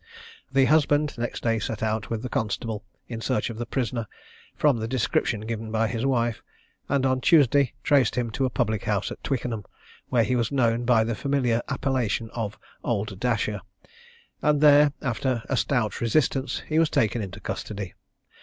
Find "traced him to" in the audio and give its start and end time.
7.83-8.45